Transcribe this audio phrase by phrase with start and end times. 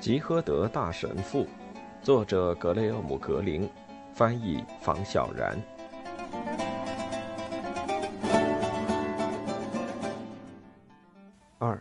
[0.00, 1.46] 吉诃德大神父，
[2.02, 3.68] 作者格雷厄姆·格林，
[4.14, 5.62] 翻译房小然。
[11.58, 11.78] 二，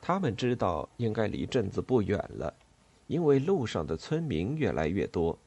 [0.00, 2.54] 他们知道应该离镇子不远了，
[3.08, 5.38] 因为路上的村民越来越多。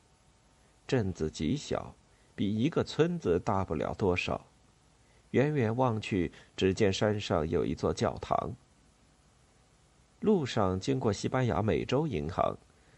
[0.85, 1.91] 镇子极小，
[2.35, 4.39] 比一个村子大不了多少。
[5.31, 8.53] 远远望去，只见山上有一座教堂。
[10.21, 12.57] 路上经过西班牙美洲银行，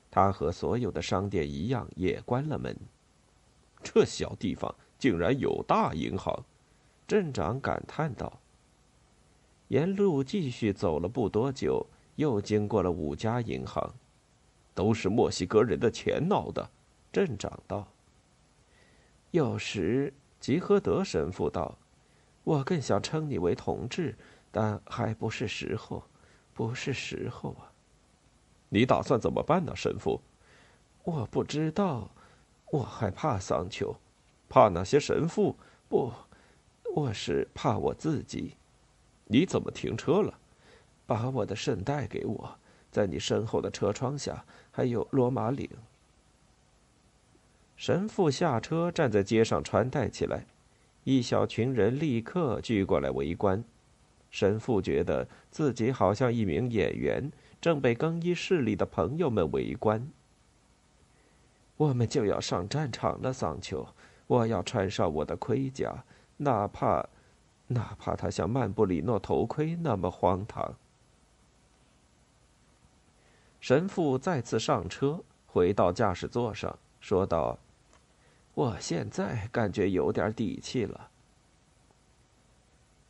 [0.10, 2.76] 它和所有的商店一样也关了门。
[3.84, 6.46] 这小地方竟然有大银行，
[7.08, 8.40] 镇长感叹道。
[9.68, 11.86] 沿路继续走了不多久，
[12.16, 13.94] 又经过了五家银行，
[14.74, 16.70] 都是墨西哥人的钱闹的。
[17.12, 17.88] 镇长道。
[19.32, 21.78] 有时，吉诃德神父道。
[22.44, 24.16] 我更想称你为同志，
[24.52, 26.02] 但还不是时候，
[26.58, 27.70] 不是时候啊！
[28.70, 30.20] 你打算怎么办呢，神父？
[31.04, 32.10] 我不知道，
[32.72, 33.96] 我害怕桑丘，
[34.50, 35.56] 怕那些神父？
[35.88, 36.12] 不，
[36.96, 38.56] 我是怕我自己。
[39.26, 40.34] 你怎么停车了？
[41.06, 42.58] 把我的圣带给我，
[42.90, 45.70] 在你身后的车窗下，还有罗马岭。
[47.76, 50.48] 神父下车，站在街上穿戴起来。
[51.04, 53.64] 一小群人立刻聚过来围观，
[54.30, 60.10] 神父觉得自己好像一名演员，正被更衣室里的朋友们围观。
[61.78, 63.88] 我们就要上战场了，桑丘，
[64.28, 66.04] 我要穿上我的盔甲，
[66.38, 67.08] 哪怕，
[67.68, 70.76] 哪怕它像曼布里诺头盔那么荒唐。
[73.60, 77.58] 神父再次上车，回到驾驶座上，说道。
[78.54, 81.12] 我现在感觉有点底气了。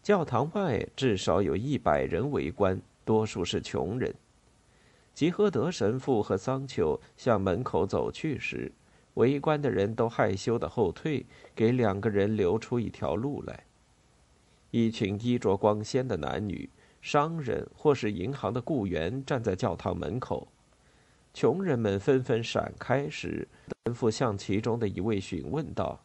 [0.08, 4.16] 教堂外至少有一百人围观，多数是穷人。
[5.14, 8.72] 吉诃德神父和桑丘向门口走去时，
[9.16, 13.66] 围观的人都害羞的后退，给两个人留出一条路来。
[14.72, 16.70] 一群衣着光鲜的男女，
[17.02, 20.48] 商人或是银行的雇员站在教堂门口。
[21.34, 23.46] 穷人们纷纷闪开时，
[23.84, 26.00] 神父向其中的一位询问道：“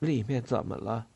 [0.00, 1.06] 里面怎么了？”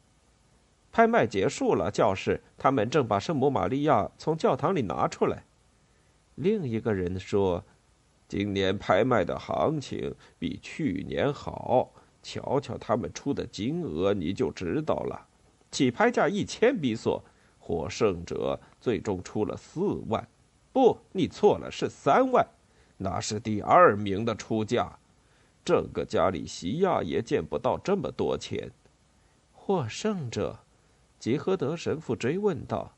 [0.96, 5.44] 拍卖结束了，教士他们正把圣母玛利亚从教堂里拿出来。
[6.36, 7.62] 另一个人说
[8.26, 11.92] ：“今年拍卖的行情比去年好，
[12.22, 15.26] 瞧瞧他们出的金额，你就知道了。
[15.70, 17.22] 起拍价一千比索，
[17.58, 20.26] 获胜者最终出了四万。
[20.72, 22.48] 不，你错了，是三万。”
[22.96, 24.98] 那是第二名的出价，
[25.62, 28.70] 整个加利西亚也见不到这么多钱。
[29.52, 30.60] 获胜者，
[31.18, 32.94] 吉诃德神父追问道：“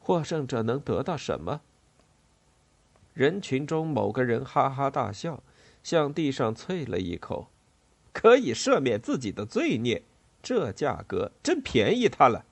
[0.00, 1.60] 获胜者能得到什么？”
[3.14, 5.42] 人群中某个人哈哈大笑，
[5.82, 7.48] 向地上啐了一口
[8.12, 10.02] ：“可以赦免自己的罪孽，
[10.42, 12.44] 这价格真便宜他了。”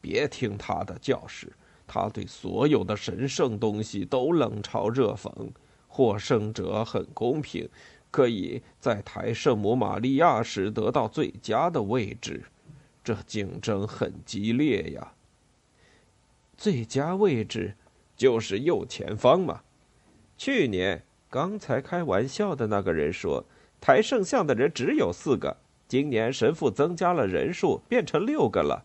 [0.00, 1.52] 别听他的教士。
[1.84, 5.50] 他对所有的神圣东西都冷嘲热讽，
[5.88, 7.68] 获胜者很公平，
[8.10, 12.44] 可以在抬圣母玛利亚时得到最佳的位置，
[13.04, 15.14] 这竞争很激烈呀。
[16.56, 17.74] 最佳位置
[18.16, 19.62] 就是右前方嘛。
[20.36, 23.44] 去年刚才开玩笑的那个人说，
[23.80, 25.56] 抬圣像的人只有四个，
[25.88, 28.84] 今年神父增加了人数，变成六个了。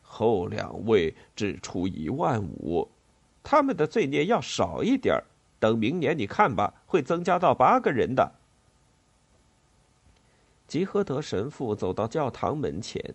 [0.00, 2.88] 后两位只出一万五，
[3.42, 5.22] 他们的罪孽要少一点
[5.58, 8.32] 等明年你看吧，会增加到八个人的。
[10.66, 13.14] 吉诃德神父走到教堂门前，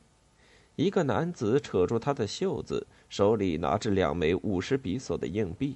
[0.78, 5.76] 一个男子扯住他的袖子，手里拿着两枚五十比索的硬币。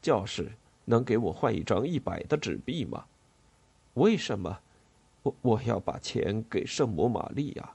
[0.00, 0.52] 教士，
[0.86, 3.04] 能给我换一张一百的纸币吗？
[3.92, 4.58] 为什么？
[5.22, 7.74] 我我要把钱给圣母玛利亚。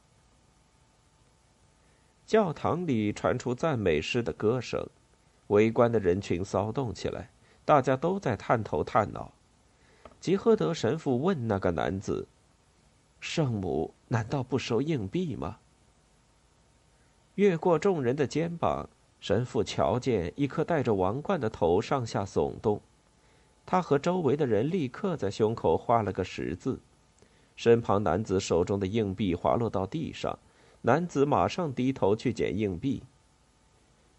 [2.26, 4.84] 教堂里传出赞美诗的歌声，
[5.48, 7.30] 围观的人群骚动起来，
[7.64, 9.32] 大家都在探头探脑。
[10.20, 12.28] 吉诃德神父问那个男子
[13.22, 15.60] ：“圣母难道不收硬币吗？”
[17.42, 18.88] 越过众人的肩膀，
[19.20, 22.80] 神父瞧见一颗戴着王冠的头上下耸动，
[23.66, 26.80] 他和周围的人立刻在胸口画了个十字。
[27.56, 30.38] 身旁男子手中的硬币滑落到地上。
[30.84, 33.02] 男子马上低头去捡硬币。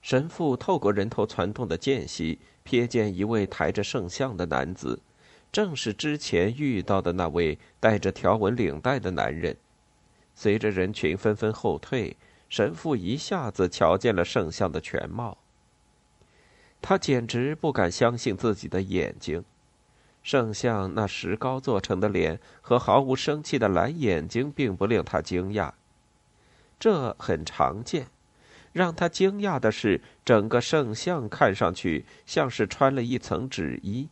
[0.00, 4.98] 神父透过人头攒动的间隙，瞥见一位抬着圣像的男子，
[5.52, 9.56] 正是之前遇到的那位戴着条纹领带的男人。
[10.34, 12.16] 随着人群纷纷后退，
[12.52, 15.38] 神父一下子瞧见了圣像的全貌。
[16.82, 19.42] 他简直不敢相信自己的眼睛。
[20.22, 25.72] 圣像那石膏做成的脸和毫无生气的蓝眼睛，并不令他惊讶。
[26.78, 28.08] 这很常见。
[28.74, 34.10] 让他惊讶的是，整个圣像看上去像是穿了一层纸衣。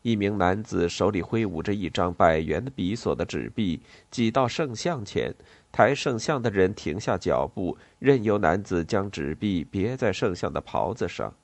[0.00, 5.34] 一名男子手里挥舞着一张百元的比索的纸币，挤到圣像前。
[5.76, 11.34] 抬圣像的人停下脚步，任由男子将纸币别在圣像的袍子上。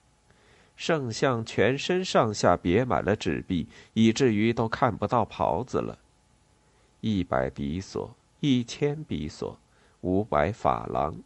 [0.77, 5.99] 圣像全身上下别满了纸币，以至于都看不到袍子了。
[7.01, 9.59] 一百比索，一千比索，
[10.03, 11.17] 五百法郎。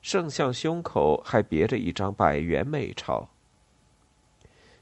[0.00, 3.28] 圣像胸口还别着一张百元美钞。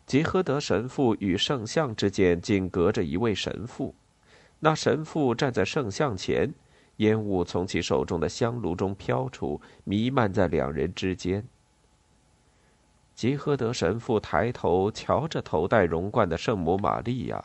[0.05, 3.95] 吉诃德神父与圣像之间仅隔着一位神父，
[4.59, 6.53] 那神父站在圣像前，
[6.99, 11.45] 烟雾从其手中的香炉中飘出，弥漫在两人之间。
[13.15, 17.45] 吉诃德神父抬头瞧着头戴荣冠的圣母玛利亚，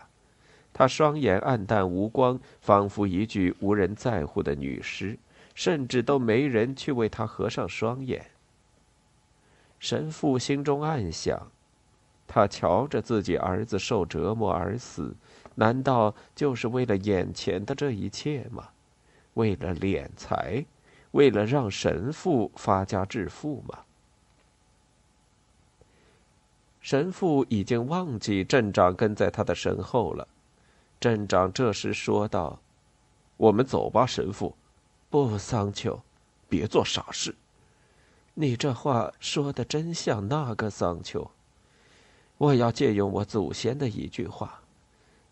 [0.72, 5.18] 他双眼暗淡无光，仿佛一具无人在乎的女尸，
[5.56, 8.24] 甚至都没人去为他合上双眼。
[9.80, 11.52] 神父心中暗想。
[12.26, 15.16] 他瞧着自己儿子受折磨而死，
[15.54, 18.70] 难道就是为了眼前的这一切吗？
[19.36, 20.66] 为了敛财，
[21.12, 23.80] 为了让神父发家致富吗？
[26.82, 30.28] 神父已经忘记镇长跟在他的身后了。
[31.00, 32.60] 镇长这时说道
[33.38, 34.56] ：“我们走吧，神父。
[35.10, 36.02] ”“不，桑丘，
[36.50, 37.36] 别做傻事。
[38.36, 41.30] ”“你这话说的真像那个桑丘。”
[42.40, 44.63] 我要借用我祖先的一句话：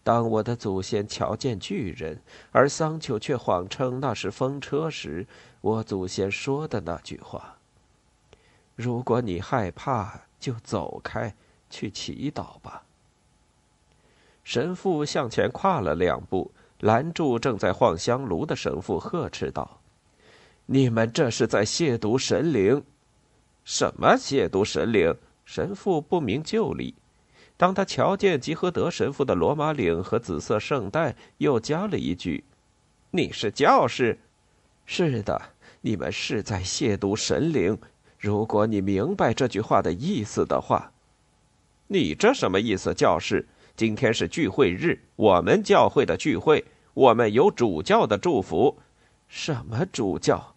[0.03, 2.19] 当我的祖先瞧见巨人，
[2.51, 5.27] 而桑丘却谎称那是风车时，
[5.62, 7.57] 我祖先说的那句话。
[8.75, 11.36] 如果你害怕，就走开，
[11.69, 12.83] 去祈祷吧。
[14.44, 19.80] 神父向前跨了两步，拦住正在晃香炉的神父，呵斥道
[20.65, 22.83] ：“你们这是在亵渎神灵！
[23.63, 25.15] 什么亵渎神灵？”
[25.45, 26.95] 神父不明就里。
[27.62, 32.44] 当他瞧见吉诃德神父的罗马领和紫色圣带，又加了一句
[33.12, 34.18] ：“你是教士。
[34.88, 35.40] ”“是的，
[35.81, 37.78] 你们是在亵渎神灵。
[38.18, 40.92] 如果你明白这句话的意思的话，
[41.86, 43.48] 你这什么意思，教士？
[43.75, 46.66] 今天是聚会日，我们教会的聚会，
[46.96, 48.80] 我们有主教的祝福。
[49.28, 50.56] 什么主教？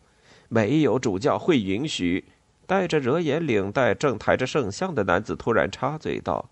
[0.48, 2.24] 没有主教会允许。”
[2.66, 6.48] 戴着惹眼领带、正抬着圣像的男子突然插嘴道。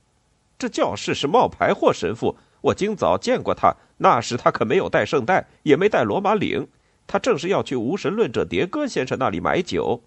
[0.63, 3.75] 这教士是冒牌货神父，我今早见过他。
[3.97, 6.69] 那时他可没有带圣带，也没带罗马领，
[7.05, 10.01] 他正是要去无神论者迭戈先生那里买酒。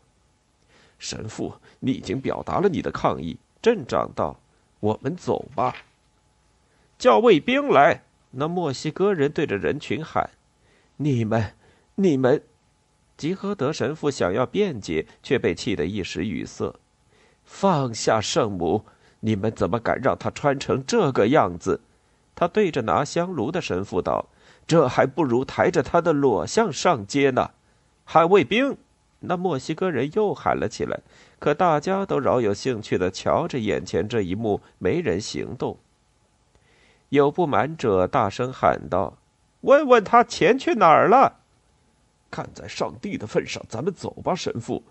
[0.98, 3.38] 神父，你已经表达了你的抗议。
[3.62, 4.40] 镇长道
[4.80, 5.76] ：“我们走吧。”
[6.98, 8.04] 叫卫兵来。
[8.32, 10.30] 那墨西哥人对着人群喊
[10.96, 11.52] ：“你们，
[11.96, 12.42] 你们！”
[13.18, 16.74] 吉诃德神父想要辩解，却被气得一时语塞。
[17.44, 18.86] 放下圣母。
[19.26, 21.82] 你们怎么敢让他穿成这个样子？
[22.36, 24.28] 他对着拿香炉的神父道
[24.68, 27.50] ：“这还不如抬着他的裸像上街呢！”
[28.06, 28.78] 喊卫兵！
[29.22, 31.00] 那墨西哥人又喊了起来。
[31.40, 35.80] 可大家都饶有兴趣的瞧着眼前这一幕，没人行动。
[37.10, 39.18] 有不满者大声喊道
[39.62, 41.40] ：“问问他钱去哪儿了？”
[42.30, 44.84] 看在上帝的份上，咱们走吧，神父。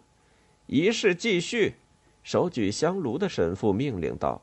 [0.67, 1.77] 仪式继续。
[2.25, 4.43] 手举香炉的神父命令道：“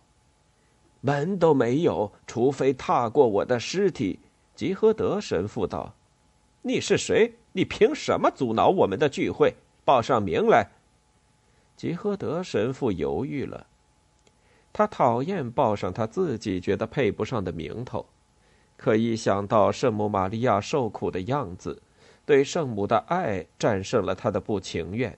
[1.02, 4.20] 门都没有，除非踏过我的尸体。”
[4.56, 5.96] 吉诃德神父道
[6.62, 7.34] ：“你是谁？
[7.54, 9.56] 你凭什么阻挠我们的聚会？
[9.84, 10.70] 报上名来。”
[11.76, 13.66] 吉诃德神父犹豫了，
[14.72, 18.06] 他讨厌报上他自己觉得配不上的名头，
[18.78, 21.82] 可一想到圣母玛利亚受苦的样子，
[22.24, 25.18] 对圣母的爱战胜了他的不情愿。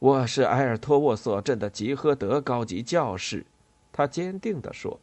[0.00, 3.44] 我是埃尔托沃索镇的吉赫德高级教士，
[3.90, 5.00] 他坚定地说。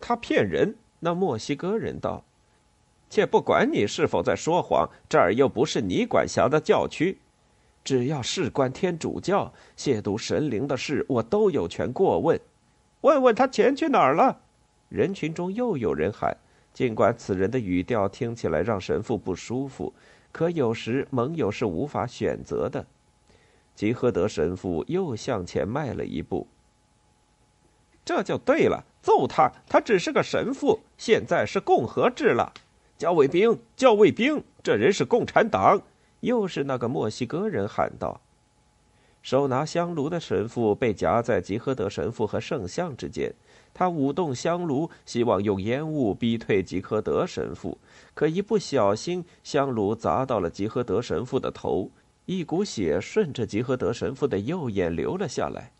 [0.00, 2.24] 他骗人，那墨西哥人道。
[3.08, 7.18] 且不管你是否在说谎，这儿又不是你管辖的教区。
[7.84, 12.40] 只要事关天主教亵渎神灵的事，我都有权过问。
[13.02, 14.40] 问问他钱去哪儿了？
[14.88, 16.36] 人群中又有人喊。
[16.72, 19.94] 尽管此人的语调听起来让神父不舒服，
[20.32, 22.84] 可有时盟友是无法选择的。
[23.74, 26.46] 吉诃德神父又向前迈了一步。
[28.04, 29.50] 这就对了，揍他！
[29.68, 32.52] 他只是个神父，现在是共和制了。
[32.98, 34.44] 叫卫兵，叫卫兵！
[34.62, 35.80] 这人是共产党。
[36.20, 38.20] 又是那个墨西哥人喊道。
[39.22, 43.32] 手拿香炉的神父被夹在吉诃德神父和圣像之间，
[43.72, 47.78] 他舞动香炉，希望用烟雾逼退吉诃德神父。
[48.12, 51.90] 可一不小心，香炉砸到了吉诃德神父的头，
[52.26, 55.70] 一股血顺着吉诃德神父的右眼流了下来。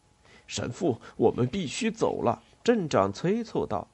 [0.46, 3.88] 神父，我们必须走了，镇长催促道。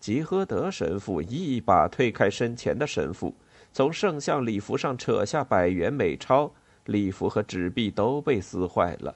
[0.00, 3.34] 吉诃德神父一把推开身前的神父，
[3.72, 6.50] 从圣像礼服上扯下百元美钞。
[6.86, 9.14] 礼服和纸币都被撕坏了，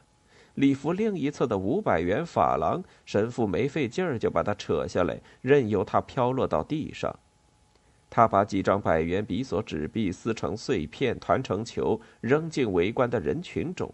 [0.54, 7.18] 礼服另一侧的五百元法郎，神父没费劲儿就把它扯下来，任由它飘落到地上。
[8.16, 13.92] 他把几张百元比索纸币撕成碎片，团成球，扔进围观的人群中。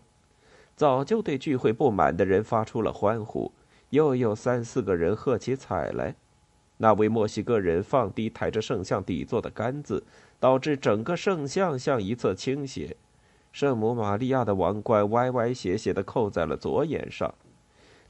[0.77, 3.51] 早就对聚会不满的人发出了欢呼，
[3.89, 6.15] 又有三四个人喝起彩来。
[6.77, 10.05] 那位墨西哥人放低抬着圣像底座的杆子，
[10.39, 12.95] 导致整个圣像向一侧倾斜。
[13.53, 17.35] 圣母玛利亚的王冠歪歪斜斜地扣在了左眼上，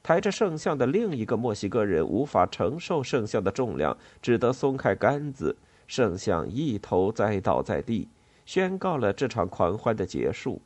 [0.03, 5.55] 抬着圣像的另一个墨西哥人无法承受圣像的重量，只得松开杆子，
[5.91, 8.07] 圣像一头栽倒在地，
[8.47, 10.63] 宣告了这场狂欢的结束。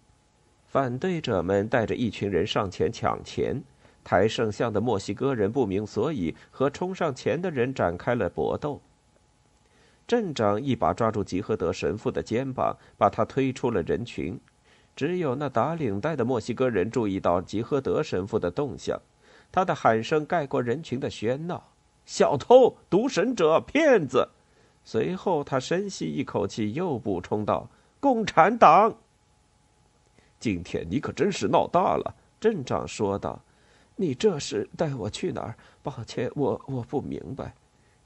[0.66, 3.62] 反对者们带着一群人上前抢钱，
[4.04, 8.82] 抬圣像的墨西哥人不明所以，和冲上前的人展开了搏斗。
[10.06, 14.38] 镇长一把抓住吉诃德神父的肩膀，把他推出了人群。
[14.94, 19.00] 只有那打领带的墨西哥人注意到吉诃德神父的动向，
[19.50, 21.70] 他的喊声盖过人群的喧闹
[22.04, 24.28] ：“小偷、毒神者、骗子！”
[24.84, 28.94] 随后，他深吸一口气，又补充道：“共产党！”
[30.38, 33.40] 今天你可真是闹大了，镇长说道。
[33.96, 35.56] “你这是带我去哪儿？
[35.82, 37.54] 抱歉，我我不明白。”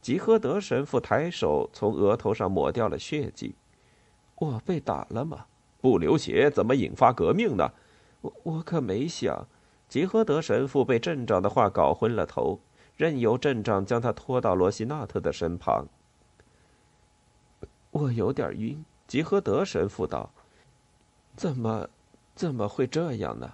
[0.01, 3.57] 吉诃德神父抬手从额头上抹掉了血迹。
[4.39, 5.47] “我被打了吗？”
[5.81, 7.73] 不流血怎么引发革命呢？
[8.21, 9.47] 我我可没想。
[9.89, 12.61] 吉诃德神父被镇长的话搞昏了头，
[12.97, 15.87] 任由镇长将他拖到罗西纳特的身旁。
[17.99, 18.85] 我有点晕。
[19.09, 20.31] 吉诃德神父道
[21.35, 21.89] ：“怎么，
[22.35, 23.53] 怎么会这样呢？”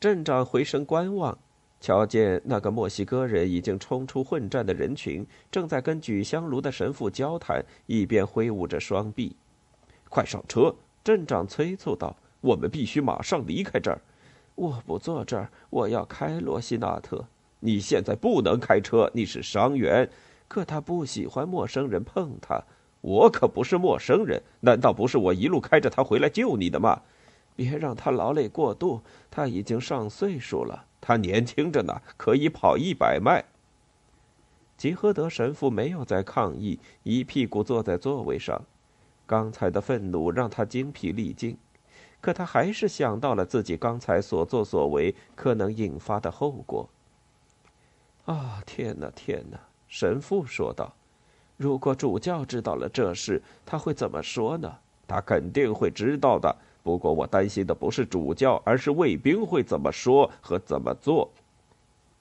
[0.00, 1.36] 镇长回身观望，
[1.80, 9.36] 瞧见那个墨西哥人已经冲出混战的人群，正在跟举香炉的神父交谈，一边挥舞着双臂。
[10.08, 10.74] 快上车！
[11.04, 14.00] 镇长催促道：“我们必须马上离开这儿。
[14.54, 17.24] 我不坐这儿，我要开罗西纳特。
[17.60, 20.10] 你现在不能开车，你是伤员。
[20.48, 22.62] 可他不喜欢陌生人碰他。
[23.00, 27.02] 我可不是陌生人，难道不是我一路开着他回来救你的吗？
[27.56, 30.86] 别让他劳累过度，他已经上岁数了。
[31.00, 33.44] 他年轻着呢，可以跑一百迈。”
[34.76, 38.62] 吉诃德神父没有再抗议，一屁股坐在座位上。
[39.26, 41.56] 刚才的愤怒让他精疲力尽，
[42.20, 46.88] 可他还是想到了自己刚才所作所为可能引发的后果。
[48.24, 49.58] 啊，天哪，天哪！
[49.86, 50.94] 神父说道
[51.60, 54.72] ：“如果主教知道了这事，他会怎么说呢？
[55.06, 56.56] 他肯定会知道的。
[56.82, 61.30] 不过，我担心的不是主教，而是卫兵会怎么说和怎么做。”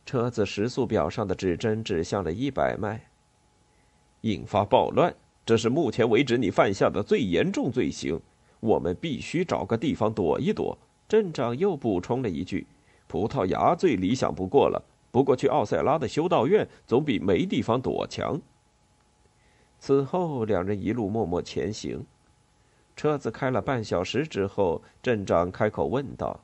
[0.06, 3.00] 车子时速表上的指针指向了一百迈，
[4.22, 5.16] 引发暴乱。
[5.46, 8.20] 这是目前为止你犯下的最严重罪行，
[8.60, 10.78] 我们必须找个地方躲一躲。
[11.08, 12.68] 镇长又补充了一句
[13.08, 18.38] ：“葡萄牙最理想不过了，不过去奥塞拉的修道院总比没地方躲强。”
[19.80, 22.06] 此后，两人一路默默前行。
[22.96, 26.40] 车子开了半小时之后，镇长开口问道：“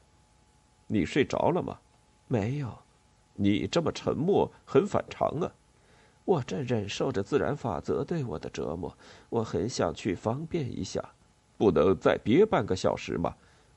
[0.87, 1.77] 你睡着了吗
[2.27, 2.77] ？”“没有。
[3.35, 5.51] ”“你这么沉默，很反常啊。”
[6.23, 8.97] 我正忍受着自然法则对我的折磨，
[9.29, 11.03] 我很想去方便一下，
[11.57, 13.35] 不能再憋半个小时吗？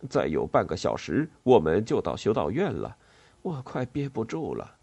[0.09, 2.97] 再有半个小时，我们就到修道院了，
[3.43, 4.77] 我快憋不住了。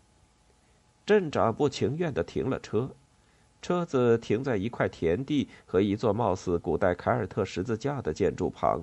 [1.05, 2.91] 镇长不情愿地停了车，
[3.61, 8.81] 车子停在一块田地和一座貌似古代凯尔特十字架的建筑旁。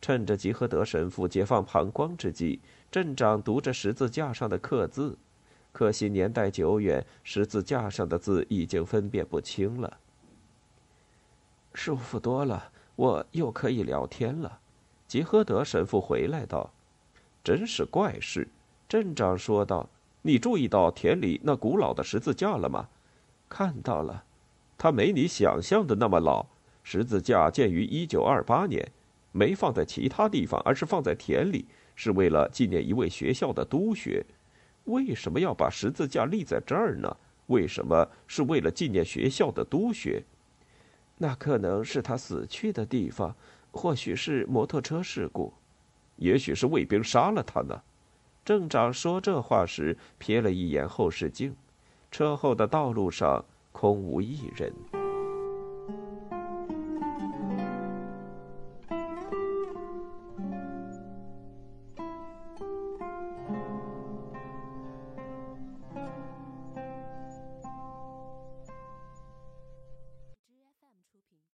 [0.00, 5.16] 趁着吉诃德神父解放膀胱之际，镇长读着十字架上的刻字。
[5.72, 9.98] 可惜年代久远，十字架上的字已经分辨不清了。
[11.72, 14.60] 舒服多了，我又可以聊天了。
[15.08, 16.70] 吉诃德神父回来道
[17.42, 18.46] ：“真是怪事。”
[18.88, 19.88] 镇长说道
[20.22, 22.88] ：“你注意到田里那古老的十字架了吗
[23.48, 24.24] ？”“看到了
[24.76, 26.46] 他没你想象的那么老。
[26.82, 28.86] 十字架建于一九二八年
[29.32, 34.24] 没放在其他地方而是放在田里是为了纪念一位学校的督学。
[34.84, 37.16] 为什么要把十字架立在这儿呢？
[37.46, 40.22] 为什么是为了纪念学校的督学？
[41.16, 43.34] 那可能是他死去的地方
[43.70, 45.54] 或许是摩托车事故
[46.16, 47.82] 也许是卫兵杀了他呢？
[48.44, 51.56] 镇长说这话时瞥了一眼后视镜。
[52.16, 54.72] 车后的道路上空无一人。